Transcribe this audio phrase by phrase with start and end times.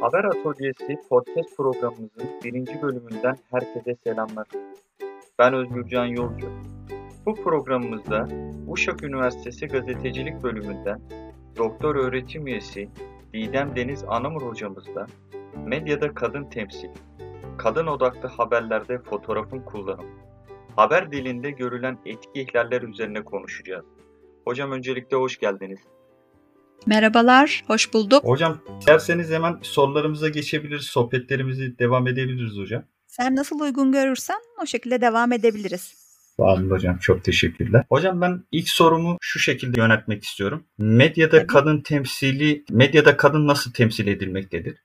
[0.00, 4.46] Haber Atölyesi podcast programımızın birinci bölümünden herkese selamlar.
[5.38, 6.50] Ben Özgürcan Yolcu.
[7.26, 8.28] Bu programımızda
[8.68, 11.00] Uşak Üniversitesi Gazetecilik Bölümünden
[11.56, 12.88] Doktor Öğretim Üyesi
[13.32, 15.06] Didem Deniz Anamur hocamızla
[15.66, 16.90] medyada kadın temsil,
[17.56, 20.10] kadın odaklı haberlerde fotoğrafın kullanımı,
[20.76, 23.86] haber dilinde görülen etki ihlaller üzerine konuşacağız.
[24.44, 25.80] Hocam öncelikle hoş geldiniz.
[26.86, 28.24] Merhabalar, hoş bulduk.
[28.24, 32.84] Hocam derseniz hemen sorularımıza geçebiliriz, sohbetlerimizi devam edebiliriz hocam.
[33.06, 35.94] Sen nasıl uygun görürsen o şekilde devam edebiliriz.
[36.36, 37.84] Sağ olun hocam, çok teşekkürler.
[37.88, 40.64] Hocam ben ilk sorumu şu şekilde yönetmek istiyorum.
[40.78, 41.46] Medyada Tabii.
[41.46, 44.84] kadın temsili, medyada kadın nasıl temsil edilmektedir?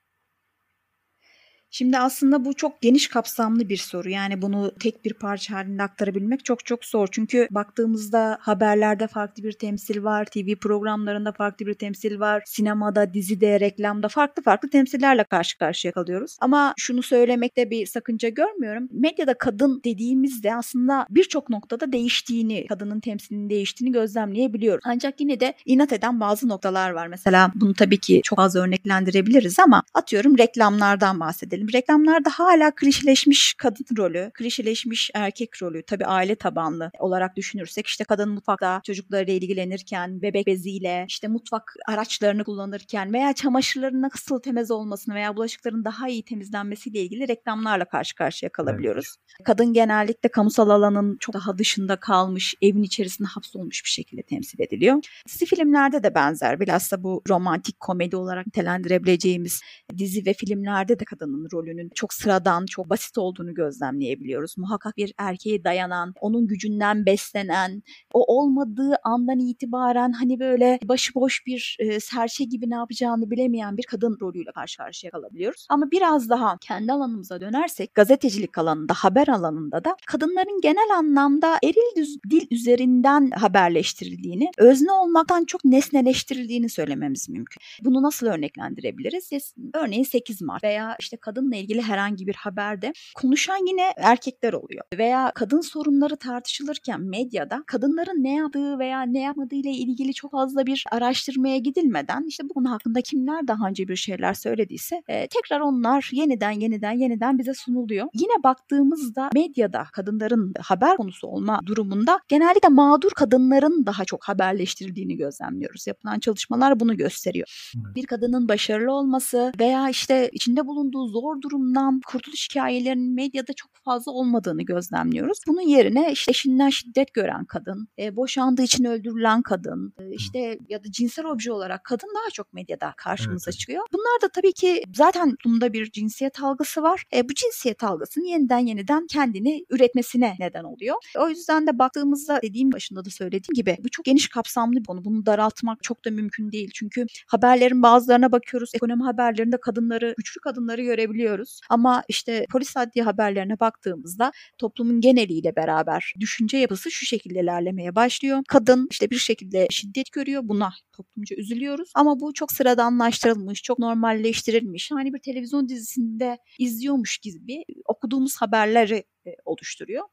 [1.76, 4.10] Şimdi aslında bu çok geniş kapsamlı bir soru.
[4.10, 7.08] Yani bunu tek bir parça halinde aktarabilmek çok çok zor.
[7.12, 13.60] Çünkü baktığımızda haberlerde farklı bir temsil var, TV programlarında farklı bir temsil var, sinemada, dizide,
[13.60, 16.38] reklamda farklı farklı temsillerle karşı karşıya kalıyoruz.
[16.42, 18.88] Ama şunu söylemekte bir sakınca görmüyorum.
[18.92, 24.84] Medyada kadın dediğimizde aslında birçok noktada değiştiğini, kadının temsilinin değiştiğini gözlemleyebiliyoruz.
[24.88, 27.08] Ancak yine de inat eden bazı noktalar var.
[27.08, 31.74] Mesela bunu tabii ki çok az örneklendirebiliriz ama atıyorum reklamlardan bahsedelim bahsedelim.
[31.74, 38.30] Reklamlarda hala klişeleşmiş kadın rolü, klişeleşmiş erkek rolü tabii aile tabanlı olarak düşünürsek işte kadın
[38.30, 45.36] mutfakta çocuklarıyla ilgilenirken, bebek beziyle, işte mutfak araçlarını kullanırken veya çamaşırların nasıl temiz olmasını veya
[45.36, 49.16] bulaşıkların daha iyi temizlenmesiyle ilgili reklamlarla karşı karşıya kalabiliyoruz.
[49.18, 49.46] Evet.
[49.46, 54.98] Kadın genellikle kamusal alanın çok daha dışında kalmış, evin içerisinde hapsolmuş bir şekilde temsil ediliyor.
[55.28, 56.60] Dizi filmlerde de benzer.
[56.60, 59.62] Bilhassa bu romantik komedi olarak nitelendirebileceğimiz
[59.98, 64.58] dizi ve filmlerde de kadının rolünün çok sıradan, çok basit olduğunu gözlemleyebiliyoruz.
[64.58, 71.78] Muhakkak bir erkeğe dayanan, onun gücünden beslenen, o olmadığı andan itibaren hani böyle başıboş bir
[71.80, 75.68] e, serçe gibi ne yapacağını bilemeyen bir kadın rolüyle karşı karşıya kalabiliyoruz.
[75.70, 81.96] Ama biraz daha kendi alanımıza dönersek gazetecilik alanında, haber alanında da kadınların genel anlamda eril
[81.96, 87.62] düz, dil üzerinden haberleştirildiğini, özne olmaktan çok nesneleştirildiğini söylememiz mümkün.
[87.82, 89.54] Bunu nasıl örneklendirebiliriz?
[89.74, 94.84] Örneğin 8 Mart veya işte kadın kadınla ilgili herhangi bir haberde konuşan yine erkekler oluyor.
[94.98, 100.66] Veya kadın sorunları tartışılırken medyada kadınların ne yaptığı veya ne yapmadığı ile ilgili çok fazla
[100.66, 105.60] bir araştırmaya gidilmeden işte bu konu hakkında kimler daha önce bir şeyler söylediyse e, tekrar
[105.60, 108.08] onlar yeniden yeniden yeniden bize sunuluyor.
[108.14, 115.88] Yine baktığımızda medyada kadınların haber konusu olma durumunda genellikle mağdur kadınların daha çok haberleştirildiğini gözlemliyoruz.
[115.88, 117.72] Yapılan çalışmalar bunu gösteriyor.
[117.96, 123.72] Bir kadının başarılı olması veya işte içinde bulunduğu zor zor durumdan kurtuluş hikayelerinin medyada çok
[123.86, 125.38] fazla olmadığını gözlemliyoruz.
[125.48, 130.84] Bunun yerine işte eşinden şiddet gören kadın, e, boşandığı için öldürülen kadın, e, işte ya
[130.84, 133.60] da cinsel obje olarak kadın daha çok medyada karşımıza evet.
[133.60, 133.84] çıkıyor.
[133.94, 137.04] Bunlar da tabii ki zaten toplumda bir cinsiyet algısı var.
[137.16, 140.96] E, bu cinsiyet algısının yeniden yeniden kendini üretmesine neden oluyor.
[141.20, 145.06] O yüzden de baktığımızda dediğim başında da söylediğim gibi bu çok geniş kapsamlı bir konu.
[145.06, 146.72] Bunu daraltmak çok da mümkün değil.
[146.74, 148.72] Çünkü haberlerin bazılarına bakıyoruz.
[148.76, 151.62] Ekonomi haberlerinde kadınları, güçlü kadınları görebiliyoruz görebiliyoruz.
[151.70, 158.44] Ama işte polis adli haberlerine baktığımızda toplumun geneliyle beraber düşünce yapısı şu şekilde ilerlemeye başlıyor.
[158.48, 160.42] Kadın işte bir şekilde şiddet görüyor.
[160.46, 161.92] Buna toplumca üzülüyoruz.
[161.96, 164.92] Ama bu çok sıradanlaştırılmış, çok normalleştirilmiş.
[164.92, 170.04] Hani bir televizyon dizisinde izliyormuş gibi okuduğumuz haberleri e, oluşturuyor.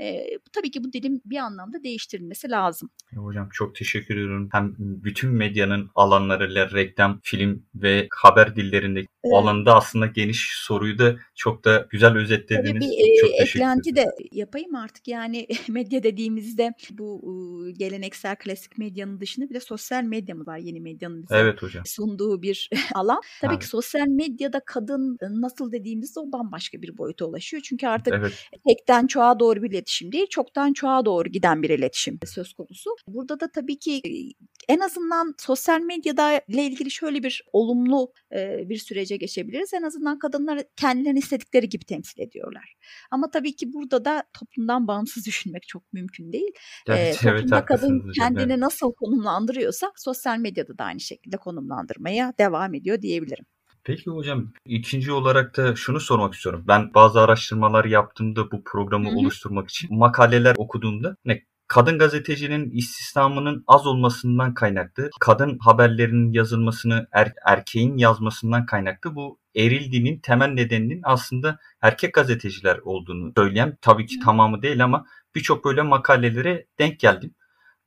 [0.00, 2.90] E, tabii ki bu dilim bir anlamda değiştirilmesi lazım.
[3.14, 4.48] Hocam çok teşekkür ediyorum.
[4.52, 9.34] Hem bütün medyanın alanlarıyla reklam, film ve haber dillerinde evet.
[9.34, 12.72] alanda aslında geniş soruyu da çok da güzel özetlediniz.
[12.72, 15.08] Tabii bir çok e, eklenti de yapayım artık.
[15.08, 20.58] Yani medya dediğimizde bu e, geleneksel klasik medyanın dışında bir de sosyal medya mı var
[20.58, 21.82] yeni medyanın bize evet hocam.
[21.86, 23.20] sunduğu bir alan.
[23.40, 23.62] Tabii evet.
[23.62, 27.62] ki sosyal medyada kadın nasıl dediğimizde o bambaşka bir boyuta ulaşıyor.
[27.62, 32.18] Çünkü artık evet tekten çoğa doğru bir iletişim değil, çoktan çoğa doğru giden bir iletişim
[32.26, 32.90] söz konusu.
[33.08, 34.02] Burada da tabii ki
[34.68, 38.12] en azından sosyal medyada ile ilgili şöyle bir olumlu
[38.68, 39.74] bir sürece geçebiliriz.
[39.74, 42.74] En azından kadınlar kendilerini istedikleri gibi temsil ediyorlar.
[43.10, 46.52] Ama tabii ki burada da toplumdan bağımsız düşünmek çok mümkün değil.
[46.88, 48.58] Evet, ee, toplumda evet, kadın kendini evet.
[48.58, 53.44] nasıl konumlandırıyorsa sosyal medyada da aynı şekilde konumlandırmaya devam ediyor diyebilirim.
[53.88, 56.64] Peki hocam ikinci olarak da şunu sormak istiyorum.
[56.68, 59.16] Ben bazı araştırmalar yaptığımda bu programı Hı-hı.
[59.16, 67.32] oluşturmak için makaleler okuduğumda ne kadın gazetecinin istihdamının az olmasından kaynaklı, kadın haberlerinin yazılmasını er,
[67.46, 74.18] erkeğin yazmasından kaynaklı bu eril dinin temel nedeninin aslında erkek gazeteciler olduğunu söyleyen tabii ki
[74.24, 75.04] tamamı değil ama
[75.34, 77.34] birçok böyle makalelere denk geldim.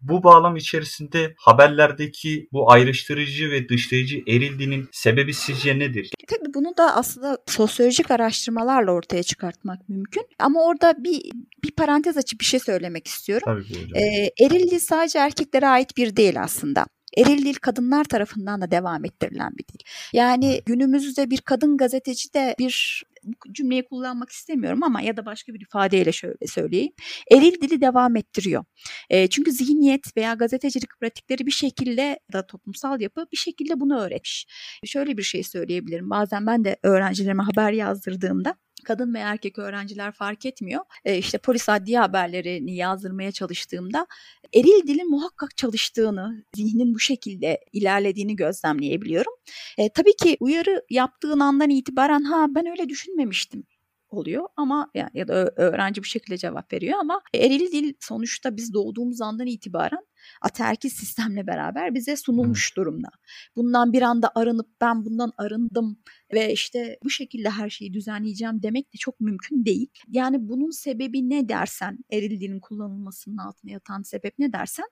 [0.01, 6.12] Bu bağlam içerisinde haberlerdeki bu ayrıştırıcı ve dışlayıcı eril dinin sebebi sizce nedir?
[6.27, 10.24] Tabii bunu da aslında sosyolojik araştırmalarla ortaya çıkartmak mümkün.
[10.39, 11.21] Ama orada bir
[11.63, 13.45] bir parantez açıp bir şey söylemek istiyorum.
[13.45, 14.03] Tabii ki hocam.
[14.03, 16.86] Ee, eril dil sadece erkeklere ait bir değil aslında.
[17.18, 19.80] Eril dil kadınlar tarafından da devam ettirilen bir dil.
[20.13, 23.03] Yani günümüzde bir kadın gazeteci de bir
[23.51, 26.94] cümleyi kullanmak istemiyorum ama ya da başka bir ifadeyle şöyle söyleyeyim.
[27.31, 28.65] Eril dili devam ettiriyor.
[29.09, 34.47] E, çünkü zihniyet veya gazetecilik pratikleri bir şekilde da toplumsal yapı bir şekilde bunu öğretmiş.
[34.85, 36.09] Şöyle bir şey söyleyebilirim.
[36.09, 40.81] Bazen ben de öğrencilerime haber yazdırdığımda kadın ve erkek öğrenciler fark etmiyor.
[41.05, 44.07] E, işte polis adliye haberlerini yazdırmaya çalıştığımda
[44.53, 49.33] eril dilin muhakkak çalıştığını, zihnin bu şekilde ilerlediğini gözlemleyebiliyorum.
[49.77, 53.63] E, tabii ki uyarı yaptığın andan itibaren ha ben öyle düşünmemiştim
[54.09, 58.73] oluyor ama yani ya da öğrenci bu şekilde cevap veriyor ama eril dil sonuçta biz
[58.73, 60.05] doğduğumuz andan itibaren
[60.41, 63.07] ataerkil sistemle beraber bize sunulmuş durumda.
[63.56, 66.00] Bundan bir anda arınıp ben bundan arındım
[66.33, 69.88] ve işte bu şekilde her şeyi düzenleyeceğim demek de çok mümkün değil.
[70.07, 74.85] Yani bunun sebebi ne dersen, eril dilin kullanılmasının altına yatan sebep ne dersen,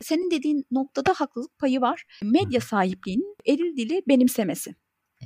[0.00, 2.04] senin dediğin noktada haklılık payı var.
[2.22, 4.74] Medya sahipliğinin eril dili benimsemesi.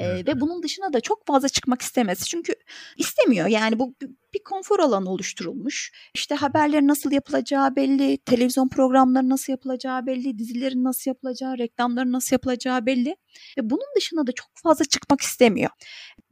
[0.01, 0.29] Evet.
[0.29, 2.25] ve bunun dışına da çok fazla çıkmak istemesi.
[2.25, 2.53] Çünkü
[2.97, 3.47] istemiyor.
[3.47, 3.95] Yani bu
[4.35, 5.93] bir konfor alanı oluşturulmuş.
[6.15, 12.35] İşte haberlerin nasıl yapılacağı belli, televizyon programları nasıl yapılacağı belli, dizilerin nasıl yapılacağı, reklamların nasıl
[12.35, 13.17] yapılacağı belli.
[13.59, 15.71] Ve bunun dışına da çok fazla çıkmak istemiyor.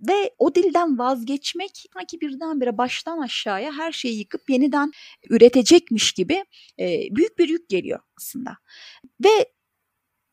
[0.09, 4.93] Ve o dilden vazgeçmek sanki birdenbire baştan aşağıya her şeyi yıkıp yeniden
[5.31, 6.45] üretecekmiş gibi
[7.11, 8.51] büyük bir yük geliyor aslında.
[9.25, 9.53] Ve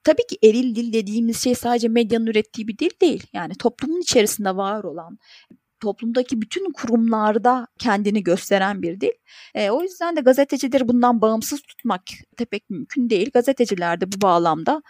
[0.06, 3.24] Tabii ki eril dil dediğimiz şey sadece medyanın ürettiği bir dil değil.
[3.34, 5.18] Yani toplumun içerisinde var olan,
[5.80, 9.12] toplumdaki bütün kurumlarda kendini gösteren bir dil.
[9.56, 12.02] E, o yüzden de gazetecileri bundan bağımsız tutmak
[12.52, 13.32] pek mümkün değil.
[13.34, 14.82] Gazeteciler de bu bağlamda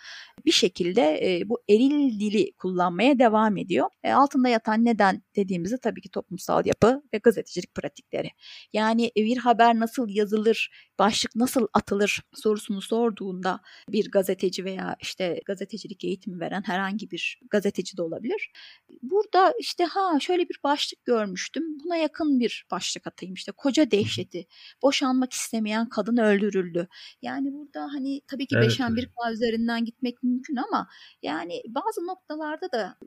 [0.46, 3.90] bir şekilde e, bu eril dili kullanmaya devam ediyor.
[4.04, 8.30] E, altında yatan neden dediğimizde tabii ki toplumsal yapı ve gazetecilik pratikleri.
[8.74, 10.70] Yani bir haber nasıl yazılır,
[11.00, 13.60] başlık nasıl atılır sorusunu sorduğunda
[13.90, 18.52] bir gazeteci veya işte gazetecilik eğitimi veren herhangi bir gazeteci de olabilir.
[19.02, 21.64] Burada işte ha şöyle bir başlık görmüştüm.
[21.84, 24.46] Buna yakın bir başlık atayım işte koca dehşeti.
[24.82, 26.88] Boşanmak istemeyen kadın öldürüldü.
[27.22, 30.35] Yani burada hani tabii ki evet, beşen bir üzerinden gitmek mümkün
[30.70, 30.88] ama
[31.22, 32.98] yani bazı noktalarda da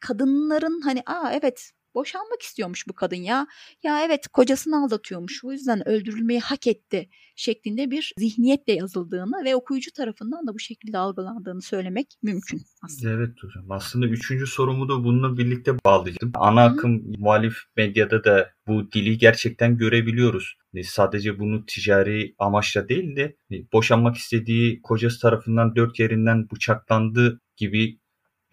[0.00, 3.46] kadınların hani aa evet boşanmak istiyormuş bu kadın ya.
[3.82, 5.42] Ya evet kocasını aldatıyormuş.
[5.42, 10.98] Bu yüzden öldürülmeyi hak etti şeklinde bir zihniyetle yazıldığını ve okuyucu tarafından da bu şekilde
[10.98, 13.12] algılandığını söylemek mümkün aslında.
[13.12, 13.70] Evet hocam.
[13.70, 16.32] Aslında üçüncü sorumu da bununla birlikte bağlayacağım.
[16.34, 17.12] Ana akım Hı.
[17.18, 20.56] muhalif medyada da bu dili gerçekten görebiliyoruz.
[20.72, 27.40] Hani sadece bunu ticari amaçla değil de hani boşanmak istediği kocası tarafından dört yerinden bıçaklandı
[27.56, 27.98] gibi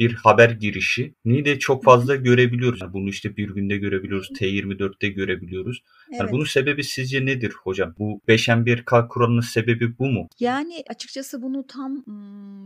[0.02, 2.82] bir haber girişi ni de çok fazla görebiliyoruz.
[2.82, 5.84] Yani bunu işte bir günde görebiliyoruz, T24'te görebiliyoruz.
[6.10, 6.20] Evet.
[6.20, 7.96] Yani bunun sebebi sizce nedir hocam?
[8.00, 10.28] Bu 5M1K kuralının sebebi bu mu?
[10.40, 12.04] Yani açıkçası bunu tam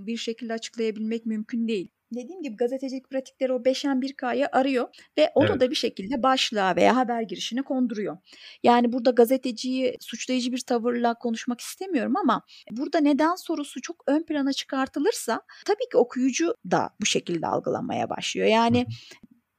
[0.08, 5.50] bir şekilde açıklayabilmek mümkün değil dediğim gibi gazetecilik pratikleri o 5'en 1K'yı arıyor ve onu
[5.50, 5.62] evet.
[5.62, 8.18] da bir şekilde başlığa veya haber girişine konduruyor.
[8.64, 12.42] Yani burada gazeteciyi suçlayıcı bir tavırla konuşmak istemiyorum ama
[12.72, 18.48] burada neden sorusu çok ön plana çıkartılırsa tabii ki okuyucu da bu şekilde algılamaya başlıyor.
[18.48, 18.86] Yani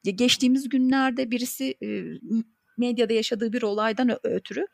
[0.03, 1.75] geçtiğimiz günlerde birisi
[2.79, 4.67] medyada yaşadığı bir olaydan ötürü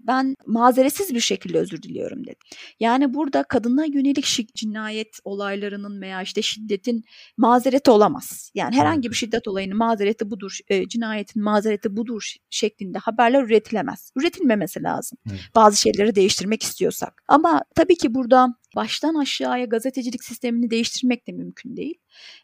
[0.00, 2.38] ben mazeretsiz bir şekilde özür diliyorum dedi.
[2.80, 7.04] Yani burada kadına yönelik cinayet olaylarının veya işte şiddetin
[7.36, 8.50] mazereti olamaz.
[8.54, 14.12] Yani herhangi bir şiddet olayının mazereti budur, e, cinayetin mazereti budur şeklinde haberler üretilemez.
[14.16, 15.18] Üretilmemesi lazım.
[15.30, 15.40] Evet.
[15.54, 17.22] Bazı şeyleri değiştirmek istiyorsak.
[17.28, 21.94] Ama tabii ki burada baştan aşağıya gazetecilik sistemini değiştirmek de mümkün değil.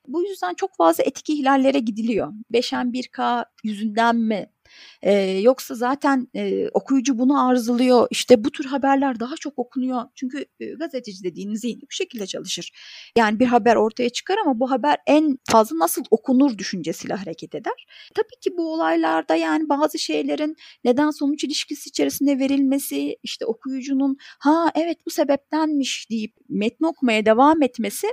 [0.08, 2.32] Bu yüzden çok fazla etik ihlallere gidiliyor.
[2.52, 4.51] 5'en 1K yüzünden mi
[5.02, 8.06] e, yoksa zaten e, okuyucu bunu arzuluyor.
[8.10, 10.02] İşte bu tür haberler daha çok okunuyor.
[10.14, 12.72] Çünkü e, gazeteci dediğiniz zihni bu şekilde çalışır.
[13.16, 17.86] Yani bir haber ortaya çıkar ama bu haber en fazla nasıl okunur düşüncesiyle hareket eder.
[18.14, 24.70] Tabii ki bu olaylarda yani bazı şeylerin neden sonuç ilişkisi içerisinde verilmesi, işte okuyucunun ha
[24.74, 28.06] evet bu sebeptenmiş deyip metni okumaya devam etmesi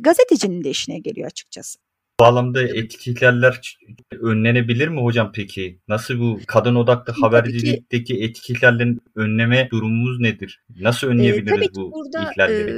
[0.00, 1.83] gazetecinin de işine geliyor açıkçası
[2.20, 3.78] bağlamda etiketlerler
[4.20, 5.80] önlenebilir mi hocam peki?
[5.88, 10.64] Nasıl bu kadın odaklı habercilikteki etiketlerlerin önleme durumumuz nedir?
[10.80, 12.70] Nasıl önleyebiliriz e, tabii ki bu burada, ihlalleri?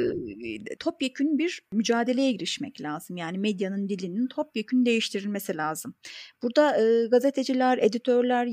[0.72, 3.16] E, topyekün bir mücadeleye girişmek lazım.
[3.16, 5.94] Yani medyanın dilinin topyekün değiştirilmesi lazım.
[6.42, 8.48] Burada e, gazeteciler, editörler,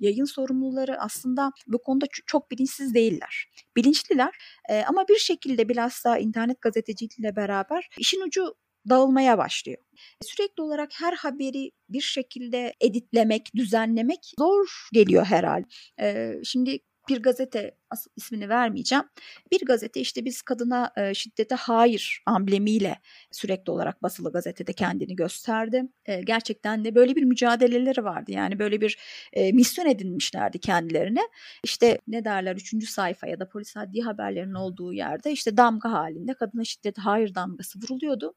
[0.00, 3.46] yayın sorumluları aslında bu konuda çok bilinçsiz değiller.
[3.76, 4.34] Bilinçliler
[4.70, 8.54] e, ama bir şekilde bilhassa internet gazeteciliğiyle beraber işin ucu
[8.88, 9.78] dağılmaya başlıyor.
[10.22, 15.66] Sürekli olarak her haberi bir şekilde editlemek, düzenlemek zor geliyor herhalde.
[16.00, 17.76] Ee, şimdi bir gazete
[18.16, 19.04] ismini vermeyeceğim.
[19.52, 25.82] Bir gazete işte biz kadına e, şiddete hayır amblemiyle sürekli olarak basılı gazetede kendini gösterdi.
[26.06, 28.32] E, gerçekten de böyle bir mücadeleleri vardı.
[28.32, 28.98] Yani böyle bir
[29.32, 31.20] e, misyon edinmişlerdi kendilerine.
[31.64, 36.34] İşte ne derler üçüncü sayfa ya da polis adli haberlerinin olduğu yerde işte damga halinde
[36.34, 38.34] kadına şiddete hayır damgası vuruluyordu.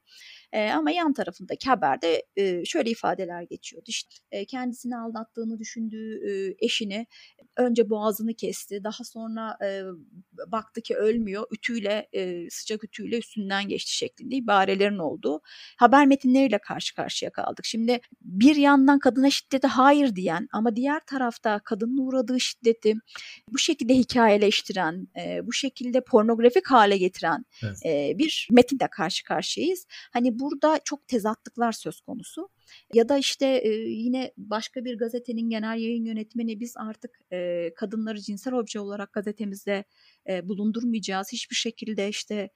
[0.51, 3.85] E, ama yan tarafındaki haberde e, şöyle ifadeler geçiyordu.
[3.87, 7.07] İşte e, kendisini aldattığını düşündüğü e, eşini
[7.57, 8.83] önce boğazını kesti.
[8.83, 9.83] Daha sonra e,
[10.47, 11.43] baktı ki ölmüyor.
[11.51, 15.41] Ütüyle e, sıcak ütüyle üstünden geçti şeklinde ibarelerin olduğu
[15.77, 17.65] haber metinleriyle karşı karşıya kaldık.
[17.65, 22.95] Şimdi bir yandan kadına şiddete hayır diyen ama diğer tarafta kadının uğradığı şiddeti
[23.49, 27.85] bu şekilde hikayeleştiren, e, bu şekilde pornografik hale getiren evet.
[27.85, 29.85] e, bir metinle karşı karşıyayız.
[30.13, 32.49] Hani burada çok tezatlıklar söz konusu.
[32.93, 37.19] Ya da işte yine başka bir gazetenin genel yayın yönetmeni biz artık
[37.75, 39.83] kadınları cinsel obje olarak gazetemizde
[40.43, 41.31] bulundurmayacağız.
[41.31, 42.49] Hiçbir şekilde işte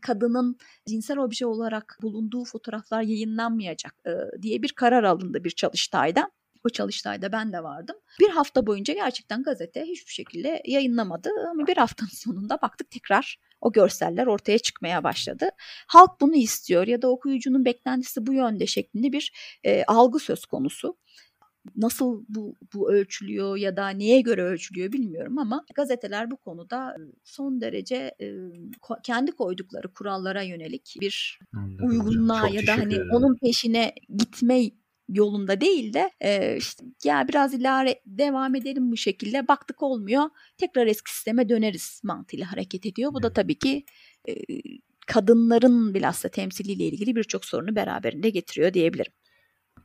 [0.00, 4.04] kadının cinsel obje olarak bulunduğu fotoğraflar yayınlanmayacak
[4.42, 6.30] diye bir karar alındı bir çalıştayda.
[6.64, 7.96] O çalıştayda ben de vardım.
[8.20, 13.72] Bir hafta boyunca gerçekten gazete hiçbir şekilde yayınlamadı ama bir haftanın sonunda baktık tekrar o
[13.72, 15.48] görseller ortaya çıkmaya başladı.
[15.86, 19.32] Halk bunu istiyor ya da okuyucunun beklentisi bu yönde şeklinde bir
[19.64, 20.96] e, algı söz konusu.
[21.76, 27.60] Nasıl bu, bu ölçülüyor ya da neye göre ölçülüyor bilmiyorum ama gazeteler bu konuda son
[27.60, 28.34] derece e,
[29.02, 34.70] kendi koydukları kurallara yönelik bir Anladım uygunluğa ya da hani onun peşine gitme
[35.12, 40.24] yolunda değil de e, işte ya biraz ileri devam edelim bu şekilde baktık olmuyor
[40.58, 43.14] tekrar eski sisteme döneriz mantığıyla hareket ediyor.
[43.14, 43.84] Bu da tabii ki
[44.28, 44.34] e,
[45.06, 49.12] kadınların bilhassa temsiliyle ilgili birçok sorunu beraberinde getiriyor diyebilirim.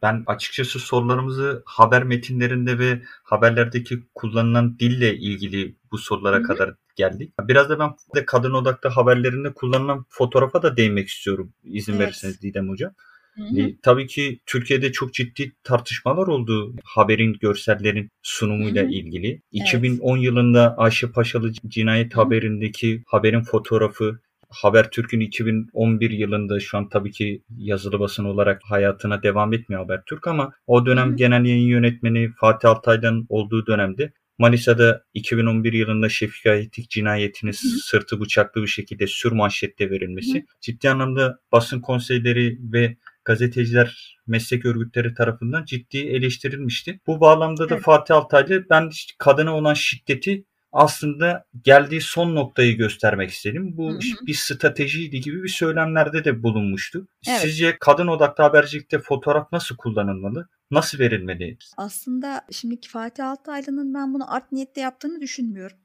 [0.02, 6.44] Ben açıkçası sorularımızı haber metinlerinde ve haberlerdeki kullanılan dille ilgili bu sorulara Hı-hı.
[6.44, 7.34] kadar geldik.
[7.42, 12.02] Biraz da ben de kadın odaklı haberlerinde kullanılan fotoğrafa da değinmek istiyorum izin evet.
[12.02, 12.94] verirseniz Didem Hocam.
[13.38, 18.92] E, tabii ki Türkiye'de çok ciddi tartışmalar oldu haberin görsellerin sunumuyla Hı-hı.
[18.92, 19.28] ilgili.
[19.28, 19.42] Evet.
[19.52, 22.24] 2010 yılında Ayşe Paşalı cinayet Hı-hı.
[22.24, 29.54] haberindeki haberin fotoğrafı Habertürk'ün 2011 yılında şu an tabii ki yazılı basın olarak hayatına devam
[29.54, 31.16] etmiyor Habertürk ama o dönem Hı-hı.
[31.16, 37.80] genel yayın yönetmeni Fatih Altay'dan olduğu dönemde Manisa'da 2011 yılında Şefika Etik cinayetini Hı-hı.
[37.84, 40.46] sırtı bıçaklı bir şekilde sür manşette verilmesi Hı-hı.
[40.62, 47.00] ciddi anlamda basın konseyleri ve gazeteciler meslek örgütleri tarafından ciddi eleştirilmişti.
[47.08, 47.84] Bu bağlamda da evet.
[47.84, 53.78] Fatih Altaylı ben kadına olan şiddeti aslında geldiği son noktayı göstermek istedim.
[53.78, 54.26] Bu hı hı.
[54.28, 57.08] bir stratejiydi gibi bir söylemlerde de bulunmuştu.
[57.28, 57.40] Evet.
[57.40, 60.48] Sizce kadın odaklı habercilikte fotoğraf nasıl kullanılmalı?
[60.72, 61.58] Nasıl verilmeli?
[61.78, 65.78] Aslında şimdiki Fatih Altaylı'nın ben bunu art niyette yaptığını düşünmüyorum.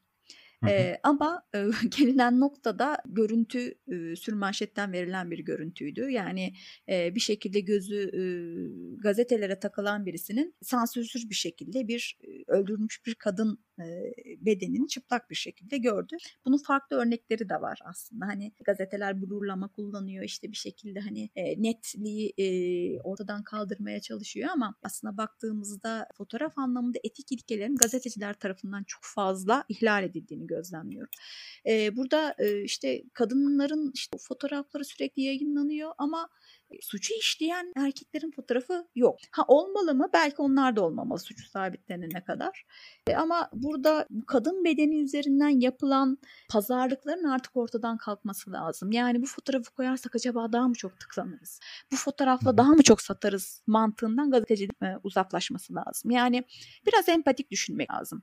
[0.62, 1.66] Hı ama e,
[1.98, 6.10] gelinen noktada görüntü e, sürmanşetten verilen bir görüntüydü.
[6.10, 6.54] Yani
[6.88, 8.22] e, bir şekilde gözü e,
[9.02, 13.84] gazetelere takılan birisinin sansürsüz bir şekilde bir e, öldürülmüş bir kadın e,
[14.40, 16.16] bedenini çıplak bir şekilde gördü.
[16.44, 18.26] Bunun farklı örnekleri de var aslında.
[18.26, 24.74] Hani gazeteler blurlama kullanıyor işte bir şekilde hani e, netliği e, ortadan kaldırmaya çalışıyor ama
[24.82, 31.10] aslında baktığımızda fotoğraf anlamında etik ilkelerin gazeteciler tarafından çok fazla ihlal edildiğini gözlemliyorum.
[31.66, 36.28] E, burada e, işte kadınların işte fotoğrafları sürekli yayınlanıyor ama
[36.80, 39.16] suçu işleyen erkeklerin fotoğrafı yok.
[39.30, 40.08] Ha olmalı mı?
[40.12, 42.64] Belki onlar da olmamalı suçu sabitlenene kadar.
[43.06, 46.18] E, ama burada kadın bedeni üzerinden yapılan
[46.50, 48.92] pazarlıkların artık ortadan kalkması lazım.
[48.92, 51.60] Yani bu fotoğrafı koyarsak acaba daha mı çok tıklanırız?
[51.92, 56.10] Bu fotoğrafla daha mı çok satarız mantığından gazetecilik uzaklaşması lazım.
[56.10, 56.44] Yani
[56.86, 58.22] biraz empatik düşünmek lazım.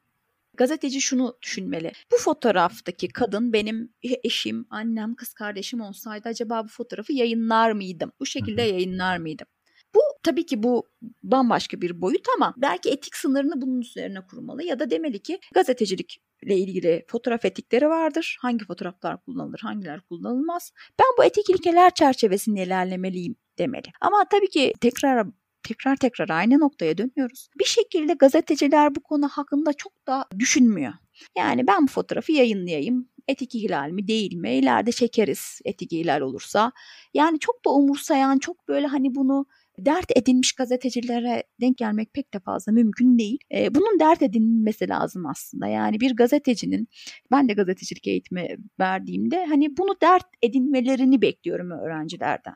[0.60, 1.92] Gazeteci şunu düşünmeli.
[2.12, 8.12] Bu fotoğraftaki kadın benim eşim, annem, kız kardeşim olsaydı acaba bu fotoğrafı yayınlar mıydım?
[8.20, 9.48] Bu şekilde yayınlar mıydım?
[9.96, 10.90] Bu tabii ki bu
[11.24, 16.22] bambaşka bir boyut ama belki etik sınırını bunun üzerine kurmalı ya da demeli ki gazetecilik
[16.44, 18.38] ile ilgili fotoğraf etikleri vardır.
[18.42, 20.72] Hangi fotoğraflar kullanılır, hangiler kullanılmaz.
[21.00, 23.88] Ben bu etik ilkeler çerçevesinde ilerlemeliyim demeli.
[24.02, 25.28] Ama tabii ki tekrar
[25.64, 27.50] tekrar tekrar aynı noktaya dönüyoruz.
[27.60, 30.94] Bir şekilde gazeteciler bu konu hakkında çok da düşünmüyor.
[31.38, 33.10] Yani ben bu fotoğrafı yayınlayayım.
[33.28, 34.56] Etik ihlal mi değil mi?
[34.56, 36.72] İleride çekeriz etik ihlal olursa.
[37.14, 39.46] Yani çok da umursayan, çok böyle hani bunu
[39.86, 43.38] dert edinmiş gazetecilere denk gelmek pek de fazla mümkün değil.
[43.54, 45.68] E, bunun dert edinilmesi lazım aslında.
[45.68, 46.88] Yani bir gazetecinin
[47.32, 48.48] ben de gazetecilik eğitimi
[48.80, 52.56] verdiğimde hani bunu dert edinmelerini bekliyorum öğrencilerden.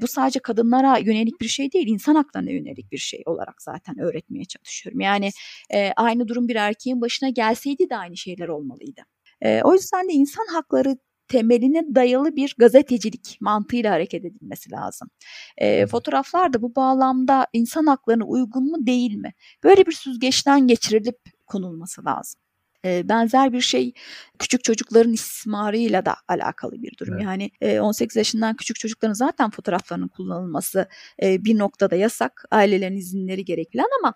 [0.00, 4.44] Bu sadece kadınlara yönelik bir şey değil, insan haklarına yönelik bir şey olarak zaten öğretmeye
[4.44, 5.00] çalışıyorum.
[5.00, 5.30] Yani
[5.74, 9.00] e, aynı durum bir erkeğin başına gelseydi de aynı şeyler olmalıydı.
[9.40, 10.96] E, o yüzden de insan hakları
[11.32, 15.10] temeline dayalı bir gazetecilik mantığıyla hareket edilmesi lazım.
[15.58, 19.32] E, fotoğraflar da bu bağlamda insan haklarına uygun mu değil mi?
[19.64, 22.40] Böyle bir süzgeçten geçirilip konulması lazım
[22.84, 23.92] benzer bir şey
[24.38, 27.14] küçük çocukların istismarıyla da alakalı bir durum.
[27.14, 27.24] Evet.
[27.62, 30.88] Yani 18 yaşından küçük çocukların zaten fotoğraflarının kullanılması
[31.22, 32.44] bir noktada yasak.
[32.50, 34.14] Ailelerin izinleri gerekli ama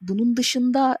[0.00, 0.98] bunun dışında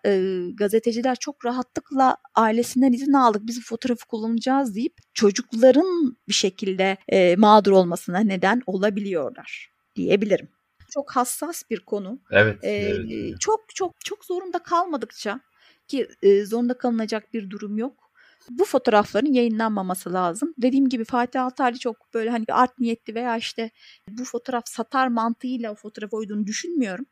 [0.54, 6.96] gazeteciler çok rahatlıkla ailesinden izin aldık biz fotoğrafı kullanacağız deyip çocukların bir şekilde
[7.36, 10.48] mağdur olmasına neden olabiliyorlar diyebilirim
[10.94, 12.20] çok hassas bir konu.
[12.30, 13.40] Evet, ee, evet.
[13.40, 15.40] Çok çok çok zorunda kalmadıkça
[15.88, 18.04] ki e, zorunda kalınacak bir durum yok.
[18.50, 20.54] Bu fotoğrafların yayınlanmaması lazım.
[20.58, 23.70] Dediğim gibi Fatih Altaylı çok böyle hani art niyetli veya işte
[24.08, 27.06] bu fotoğraf satar mantığıyla o fotoğraf oyduğunu düşünmüyorum.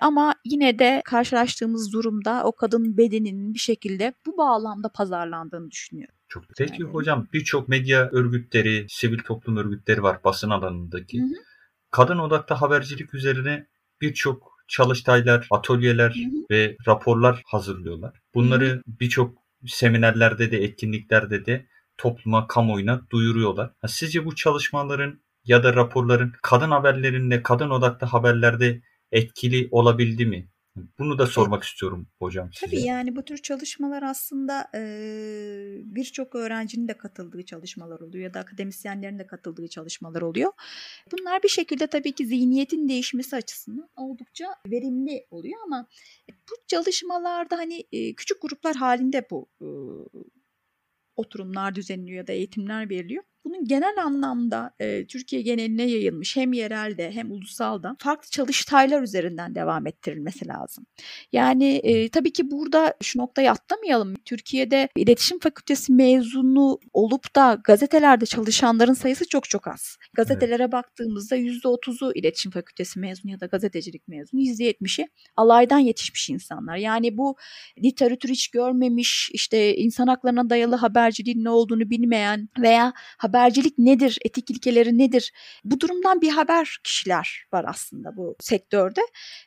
[0.00, 6.14] Ama yine de karşılaştığımız durumda o kadın bedeninin bir şekilde bu bağlamda pazarlandığını düşünüyorum.
[6.28, 6.92] Çok peki yani.
[6.92, 11.20] hocam birçok medya örgütleri, sivil toplum örgütleri var basın alanındaki.
[11.20, 11.42] Hı hı.
[11.90, 13.66] Kadın odaklı habercilik üzerine
[14.00, 16.44] birçok çalıştaylar, atölyeler hı hı.
[16.50, 18.12] ve raporlar hazırlıyorlar.
[18.34, 21.66] Bunları birçok seminerlerde de etkinliklerde de
[21.98, 23.70] topluma, kamuoyuna duyuruyorlar.
[23.86, 30.48] Sizce bu çalışmaların ya da raporların kadın haberlerinde, kadın odaklı haberlerde etkili olabildi mi?
[30.76, 32.66] Bunu da sormak istiyorum hocam size.
[32.66, 34.80] Tabii yani bu tür çalışmalar aslında e,
[35.84, 40.52] birçok öğrencinin de katıldığı çalışmalar oluyor ya da akademisyenlerin de katıldığı çalışmalar oluyor.
[41.12, 45.88] Bunlar bir şekilde tabii ki zihniyetin değişmesi açısından oldukça verimli oluyor ama
[46.28, 49.68] bu çalışmalarda hani e, küçük gruplar halinde bu e,
[51.16, 53.24] oturumlar düzenliyor ya da eğitimler veriliyor.
[53.44, 59.86] Bunun genel anlamda e, Türkiye geneline yayılmış hem yerelde hem ulusalda farklı çalıştaylar üzerinden devam
[59.86, 60.86] ettirilmesi lazım.
[61.32, 64.14] Yani e, tabii ki burada şu noktayı atlamayalım.
[64.24, 69.96] Türkiye'de iletişim fakültesi mezunu olup da gazetelerde çalışanların sayısı çok çok az.
[70.14, 70.72] Gazetelere evet.
[70.72, 76.76] baktığımızda %30'u iletişim fakültesi mezunu ya da gazetecilik mezunu, %70'i alaydan yetişmiş insanlar.
[76.76, 77.36] Yani bu
[77.84, 82.92] literatür hiç görmemiş, işte insan haklarına dayalı haberciliğin ne olduğunu bilmeyen veya
[83.32, 85.32] habercilik nedir, etik ilkeleri nedir?
[85.64, 89.00] Bu durumdan bir haber kişiler var aslında bu sektörde.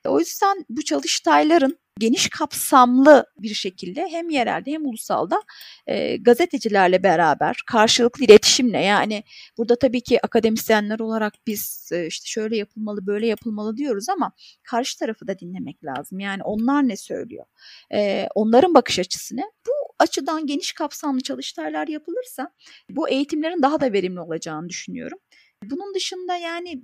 [0.06, 5.42] O yüzden bu çalıştayların geniş kapsamlı bir şekilde hem yerelde hem ulusalda
[5.88, 9.24] e, gazetecilerle beraber karşılıklı iletişimle yani
[9.58, 14.32] burada tabii ki akademisyenler olarak biz e, işte şöyle yapılmalı böyle yapılmalı diyoruz ama
[14.64, 16.20] karşı tarafı da dinlemek lazım.
[16.20, 17.46] Yani onlar ne söylüyor?
[17.94, 22.54] E, onların bakış açısını bu açıdan geniş kapsamlı çalıştaylar yapılırsa
[22.90, 25.20] bu eğitimlerin daha da verimli olacağını düşünüyorum.
[25.64, 26.82] Bunun dışında yani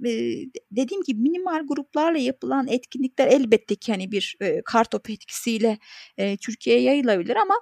[0.71, 5.77] dediğim gibi minimal gruplarla yapılan etkinlikler elbette ki hani bir kartop etkisiyle
[6.41, 7.55] Türkiye'ye yayılabilir ama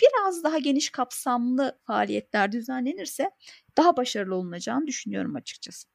[0.00, 3.30] biraz daha geniş kapsamlı faaliyetler düzenlenirse
[3.76, 5.88] daha başarılı olunacağını düşünüyorum açıkçası.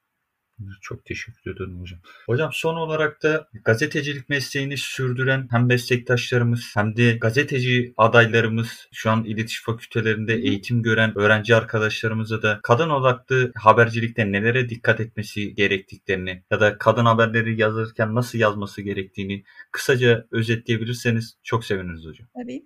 [0.82, 2.00] Çok teşekkür ederim hocam.
[2.26, 9.24] Hocam son olarak da gazetecilik mesleğini sürdüren hem meslektaşlarımız hem de gazeteci adaylarımız şu an
[9.24, 16.60] iletişim fakültelerinde eğitim gören öğrenci arkadaşlarımıza da kadın odaklı habercilikte nelere dikkat etmesi gerektiklerini ya
[16.60, 22.28] da kadın haberleri yazırken nasıl yazması gerektiğini kısaca özetleyebilirseniz çok seviniriz hocam.
[22.34, 22.65] Tabii.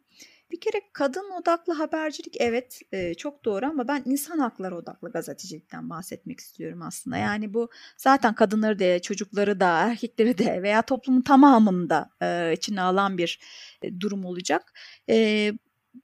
[0.52, 5.90] Bir kere kadın odaklı habercilik evet e, çok doğru ama ben insan hakları odaklı gazetecilikten
[5.90, 7.18] bahsetmek istiyorum aslında.
[7.18, 13.18] Yani bu zaten kadınları da çocukları da erkekleri de veya toplumun tamamında e, içine alan
[13.18, 13.40] bir
[13.82, 14.74] e, durum olacak.
[15.10, 15.52] E,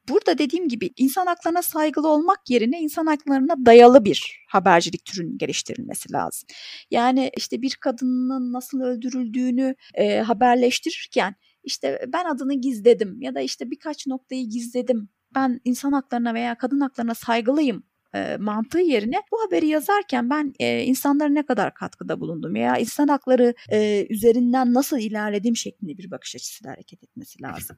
[0.09, 6.13] burada dediğim gibi insan haklarına saygılı olmak yerine insan haklarına dayalı bir habercilik türünün geliştirilmesi
[6.13, 6.47] lazım.
[6.91, 13.71] Yani işte bir kadının nasıl öldürüldüğünü e, haberleştirirken işte ben adını gizledim ya da işte
[13.71, 15.09] birkaç noktayı gizledim.
[15.35, 17.83] Ben insan haklarına veya kadın haklarına saygılıyım
[18.15, 23.07] e, mantığı yerine bu haberi yazarken ben e, insanlara ne kadar katkıda bulundum veya insan
[23.07, 27.77] hakları e, üzerinden nasıl ilerledim şeklinde bir bakış açısıyla hareket etmesi lazım.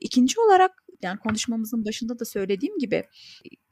[0.00, 3.04] İkinci olarak yani konuşmamızın başında da söylediğim gibi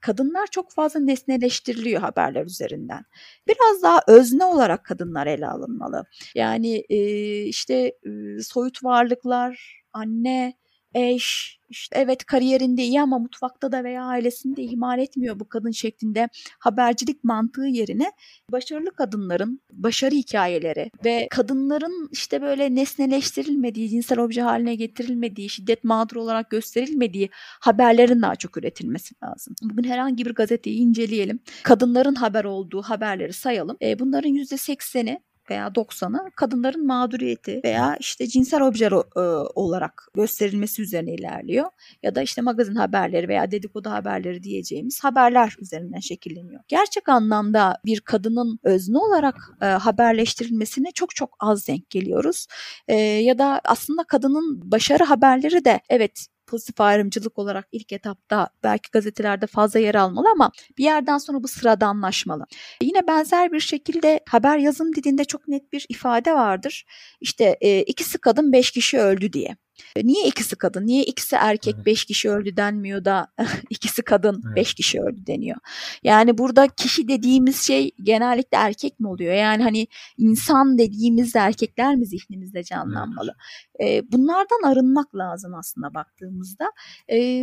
[0.01, 3.05] kadınlar çok fazla nesneleştiriliyor haberler üzerinden.
[3.49, 6.05] Biraz daha özne olarak kadınlar ele alınmalı.
[6.35, 6.99] Yani e,
[7.42, 10.55] işte e, soyut varlıklar, anne,
[10.96, 16.28] eş, işte evet kariyerinde iyi ama mutfakta da veya ailesinde ihmal etmiyor bu kadın şeklinde
[16.59, 18.12] habercilik mantığı yerine
[18.52, 26.16] başarılı kadınların başarı hikayeleri ve kadınların işte böyle nesneleştirilmediği, cinsel obje haline getirilmediği, şiddet mağdur
[26.16, 27.30] olarak gösterilmediği
[27.61, 29.54] haberlerin daha çok üretilmesi lazım.
[29.62, 31.40] Bugün herhangi bir gazeteyi inceleyelim.
[31.62, 33.76] Kadınların haber olduğu haberleri sayalım.
[33.82, 35.18] E, bunların %80'i
[35.50, 39.20] veya 90'ı kadınların mağduriyeti veya işte cinsel obje e,
[39.54, 41.66] olarak gösterilmesi üzerine ilerliyor.
[42.02, 46.61] Ya da işte magazin haberleri veya dedikodu haberleri diyeceğimiz haberler üzerinden şekilleniyor.
[46.68, 52.46] Gerçek anlamda bir kadının özne olarak e, haberleştirilmesine çok çok az denk geliyoruz.
[52.88, 58.90] E, ya da aslında kadının başarı haberleri de evet pozitif ayrımcılık olarak ilk etapta belki
[58.92, 62.46] gazetelerde fazla yer almalı ama bir yerden sonra bu sıradanlaşmalı.
[62.82, 66.85] Yine benzer bir şekilde haber yazım dilinde çok net bir ifade vardır.
[67.20, 69.56] İşte e, ikisi kadın beş kişi öldü diye.
[70.03, 70.87] Niye ikisi kadın?
[70.87, 71.87] Niye ikisi erkek evet.
[71.87, 73.27] beş kişi öldü denmiyor da
[73.71, 74.57] ikisi kadın evet.
[74.57, 75.57] beş kişi öldü deniyor?
[76.03, 79.35] Yani burada kişi dediğimiz şey genellikle erkek mi oluyor?
[79.35, 79.87] Yani hani
[80.19, 83.35] insan dediğimizde erkekler mi zihnimizde canlanmalı?
[83.79, 84.05] Evet.
[84.12, 86.71] bunlardan arınmak lazım aslında baktığımızda.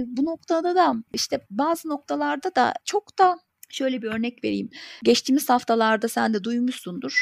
[0.05, 3.39] bu noktada da işte bazı noktalarda da çok da
[3.73, 4.69] Şöyle bir örnek vereyim.
[5.03, 7.21] Geçtiğimiz haftalarda sen de duymuşsundur.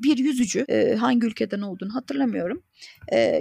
[0.00, 0.66] Bir yüzücü
[1.00, 2.62] hangi ülkeden olduğunu hatırlamıyorum.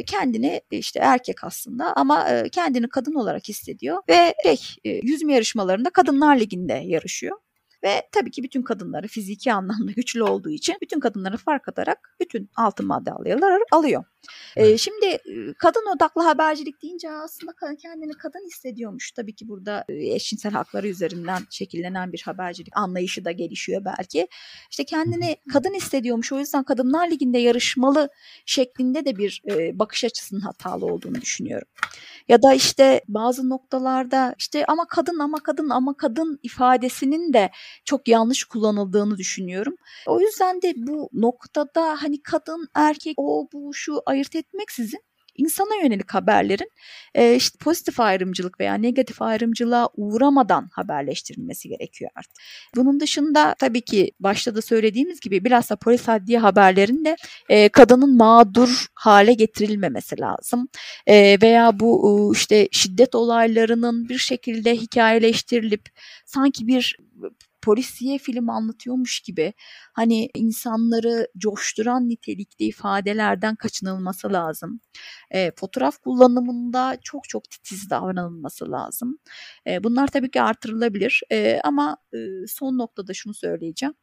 [0.05, 4.59] Kendini işte erkek aslında ama kendini kadın olarak hissediyor ve şey,
[5.03, 7.37] yüzme yarışmalarında Kadınlar Ligi'nde yarışıyor.
[7.83, 12.49] Ve tabii ki bütün kadınları fiziki anlamda güçlü olduğu için bütün kadınları fark atarak bütün
[12.55, 14.03] altın madalyaları alıyor.
[14.55, 14.73] Evet.
[14.73, 15.17] Ee, şimdi
[15.57, 19.11] kadın odaklı habercilik deyince aslında kendini kadın hissediyormuş.
[19.11, 24.27] Tabii ki burada eşcinsel hakları üzerinden şekillenen bir habercilik anlayışı da gelişiyor belki.
[24.71, 26.31] İşte kendini kadın hissediyormuş.
[26.31, 28.09] O yüzden Kadınlar Ligi'nde yarışmalı
[28.45, 31.67] şeklinde de bir e, bakış açısının hatalı olduğunu düşünüyorum.
[32.27, 37.51] Ya da işte bazı noktalarda işte ama kadın ama kadın ama kadın ifadesinin de
[37.85, 39.75] çok yanlış kullanıldığını düşünüyorum.
[40.07, 44.99] O yüzden de bu noktada hani kadın erkek o bu şu ayırt etmeksizin
[45.35, 46.69] insana yönelik haberlerin
[47.15, 52.37] e, işte pozitif ayrımcılık veya negatif ayrımcılığa uğramadan haberleştirilmesi gerekiyor artık.
[52.75, 57.15] Bunun dışında tabii ki başta da söylediğimiz gibi bilhassa polis adliye haberlerin de
[57.49, 60.67] e, kadının mağdur hale getirilmemesi lazım.
[61.07, 65.89] E, veya bu işte şiddet olaylarının bir şekilde hikayeleştirilip
[66.25, 66.97] sanki bir
[67.63, 69.53] polisiye film anlatıyormuş gibi
[69.93, 74.79] hani insanları coşturan nitelikli ifadelerden kaçınılması lazım.
[75.31, 79.17] E, fotoğraf kullanımında çok çok titiz davranılması lazım.
[79.67, 83.93] E, bunlar tabii ki artırılabilir e, ama e, son noktada şunu söyleyeceğim.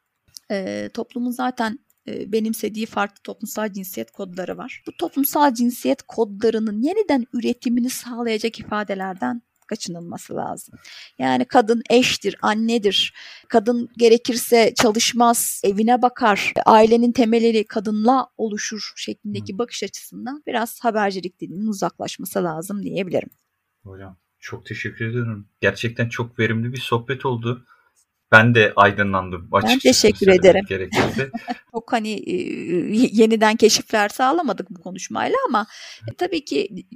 [0.50, 4.82] E, toplumun zaten benimsediği farklı toplumsal cinsiyet kodları var.
[4.86, 10.74] Bu toplumsal cinsiyet kodlarının yeniden üretimini sağlayacak ifadelerden kaçınılması lazım.
[11.18, 13.14] Yani kadın eştir, annedir.
[13.48, 16.52] Kadın gerekirse çalışmaz, evine bakar.
[16.66, 23.30] Ailenin temelleri kadınla oluşur şeklindeki bakış açısından biraz habercilik dilinin uzaklaşması lazım diyebilirim.
[23.84, 25.48] Hocam çok teşekkür ederim.
[25.60, 27.66] Gerçekten çok verimli bir sohbet oldu.
[28.32, 30.08] Ben de aydınlandım açıkçası.
[30.08, 30.90] Ben teşekkür ederim.
[31.72, 32.34] Çok hani e,
[33.12, 35.66] yeniden keşifler sağlamadık bu konuşmayla ama
[36.08, 36.86] e, tabii ki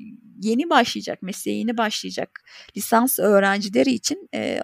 [0.41, 2.41] yeni başlayacak, mesleğini başlayacak
[2.77, 4.61] lisans öğrencileri için e,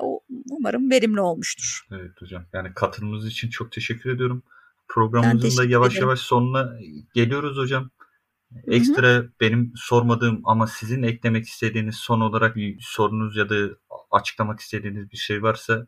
[0.51, 1.87] umarım verimli olmuştur.
[1.93, 2.45] Evet hocam.
[2.53, 4.43] Yani katılımınız için çok teşekkür ediyorum.
[4.89, 6.07] Programımızın da yavaş ederim.
[6.07, 6.73] yavaş sonuna
[7.15, 7.91] geliyoruz hocam.
[8.67, 9.33] Ekstra Hı-hı.
[9.41, 13.57] benim sormadığım ama sizin eklemek istediğiniz son olarak bir sorunuz ya da
[14.11, 15.87] açıklamak istediğiniz bir şey varsa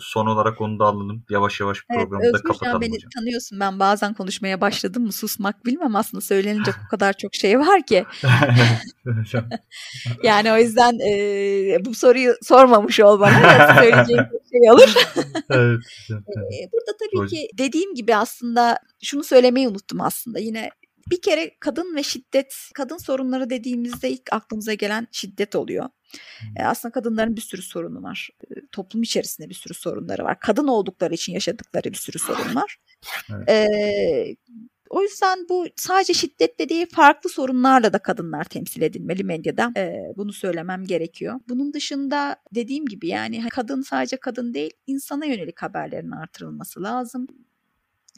[0.00, 1.24] son olarak onu da alalım.
[1.30, 3.10] Yavaş yavaş programı evet, da kapatalım beni hocam.
[3.10, 7.86] tanıyorsun ben bazen konuşmaya başladım mı susmak bilmem aslında söylenecek o kadar çok şey var
[7.86, 8.04] ki.
[10.22, 13.74] yani o yüzden e, bu soruyu sormamış ol bana.
[13.74, 14.94] Söyleyeceğim şey olur.
[15.50, 16.70] evet, evet.
[16.72, 20.38] Burada tabii ki dediğim gibi aslında şunu söylemeyi unuttum aslında.
[20.38, 20.70] Yine
[21.10, 25.88] bir kere kadın ve şiddet, kadın sorunları dediğimizde ilk aklımıza gelen şiddet oluyor.
[26.56, 28.30] E, aslında kadınların bir sürü sorunu var.
[28.50, 30.40] E, toplum içerisinde bir sürü sorunları var.
[30.40, 32.76] Kadın oldukları için yaşadıkları bir sürü sorun var.
[33.30, 33.48] Evet.
[33.48, 34.36] E,
[34.90, 39.72] o yüzden bu sadece şiddetle değil farklı sorunlarla da kadınlar temsil edilmeli medyada.
[39.76, 41.40] E, bunu söylemem gerekiyor.
[41.48, 47.26] Bunun dışında dediğim gibi yani kadın sadece kadın değil insana yönelik haberlerin artırılması lazım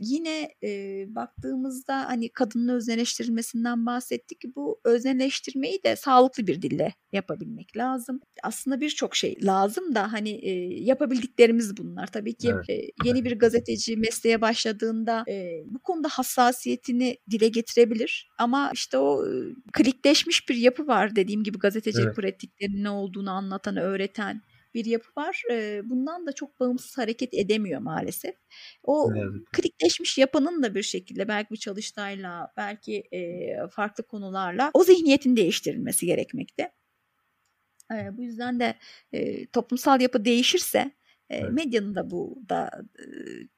[0.00, 4.42] yine e, baktığımızda hani kadının özneleştirilmesinden bahsettik.
[4.57, 8.20] Bu özneleştirmeyi de sağlıklı bir dille yapabilmek lazım.
[8.42, 10.50] Aslında birçok şey lazım da hani e,
[10.85, 12.07] yapabildiklerimiz bunlar.
[12.07, 12.70] Tabii ki Evet.
[12.70, 18.28] e, yeni bir gazeteci mesleğe başladığında e, bu konuda hassasiyetini dile getirebilir.
[18.38, 19.30] Ama işte o e,
[19.72, 22.16] klikleşmiş bir yapı var dediğim gibi gazetecilik Evet.
[22.16, 24.42] pratiklerinin ne olduğunu anlatan, öğreten
[24.74, 25.42] bir yapı var.
[25.50, 28.34] E, bundan da çok bağımsız hareket edemiyor maalesef.
[28.82, 29.44] O ki.
[29.52, 36.06] klikleşmiş yapının da bir şekilde belki bir çalıştayla, belki e, farklı konularla o zihniyetin değiştirilmesi
[36.06, 36.72] gerekmekte.
[37.92, 38.74] E, bu yüzden de
[39.12, 40.90] e, toplumsal yapı değişirse
[41.35, 41.53] Evet.
[41.53, 42.70] medyanın da bu da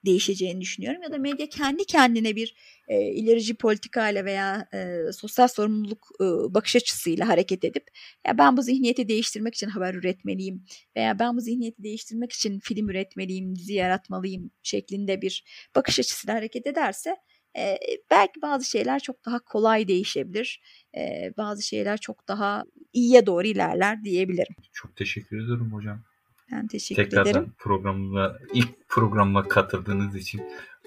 [0.05, 2.55] değişeceğini düşünüyorum ya da medya kendi kendine bir
[2.89, 7.87] e, ilerici politikayla veya e, sosyal sorumluluk e, bakış açısıyla hareket edip
[8.27, 10.65] ya ben bu zihniyeti değiştirmek için haber üretmeliyim
[10.97, 15.45] veya ben bu zihniyeti değiştirmek için film üretmeliyim, dizi yaratmalıyım şeklinde bir
[15.77, 17.17] bakış açısıyla hareket ederse
[17.59, 17.79] e,
[18.11, 20.61] belki bazı şeyler çok daha kolay değişebilir.
[20.97, 24.55] E, bazı şeyler çok daha iyiye doğru ilerler diyebilirim.
[24.73, 26.05] Çok teşekkür ederim hocam.
[26.53, 27.53] Ben teşekkür Tekrardan ederim.
[27.59, 30.43] programıma ilk programa katıldığınız için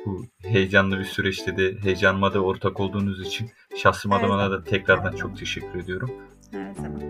[0.05, 4.51] bu heyecanlı bir süreçte de heyecanıma da ortak olduğunuz için şahsım Her zaman.
[4.51, 6.11] da tekrardan çok teşekkür ediyorum.
[6.51, 7.01] Her zaman.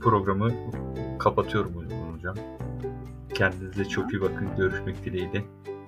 [0.00, 0.52] Programı
[1.18, 1.74] kapatıyorum
[2.14, 2.36] hocam.
[3.34, 4.48] Kendinize çok iyi bakın.
[4.56, 5.44] Görüşmek dileğiyle.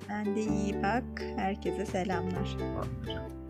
[0.09, 1.21] Ben de iyi bak.
[1.37, 2.57] Herkese selamlar.
[3.01, 3.40] Hocam.